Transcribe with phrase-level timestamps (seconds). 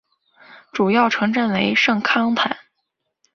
[0.71, 2.57] 主要城镇为圣康坦。